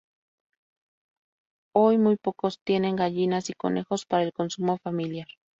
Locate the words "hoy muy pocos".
1.75-2.59